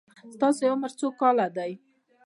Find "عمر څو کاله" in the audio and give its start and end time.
0.73-1.47